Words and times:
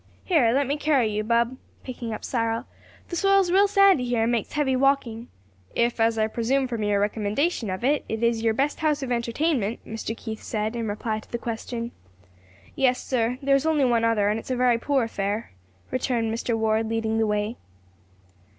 "Here, 0.25 0.51
let 0.51 0.65
me 0.65 0.77
carry 0.77 1.09
you, 1.11 1.23
bub," 1.23 1.57
picking 1.83 2.11
up 2.11 2.25
Cyril, 2.25 2.65
"the 3.09 3.15
soil's 3.15 3.51
real 3.51 3.67
sandy 3.67 4.03
here 4.05 4.23
and 4.23 4.31
makes 4.31 4.53
heavy 4.53 4.75
walking." 4.75 5.27
"If, 5.75 5.99
as 5.99 6.17
I 6.17 6.25
presume 6.25 6.67
from 6.67 6.81
your 6.81 6.99
recommendation 6.99 7.69
of 7.69 7.83
it, 7.83 8.03
it 8.09 8.23
is 8.23 8.41
your 8.41 8.55
best 8.55 8.79
house 8.79 9.03
of 9.03 9.11
entertainment," 9.11 9.79
Mr. 9.85 10.17
Keith 10.17 10.41
said, 10.41 10.75
in 10.75 10.87
reply 10.87 11.19
to 11.19 11.31
the 11.31 11.37
question. 11.37 11.91
"Yes, 12.75 12.99
sir, 12.99 13.37
there's 13.43 13.67
only 13.67 13.85
one 13.85 14.03
other, 14.03 14.27
and 14.27 14.39
it's 14.39 14.49
a 14.49 14.55
very 14.55 14.79
poor 14.79 15.03
affair," 15.03 15.51
returned 15.91 16.33
Mr. 16.33 16.57
Ward, 16.57 16.89
leading 16.89 17.19
the 17.19 17.27
way. 17.27 17.57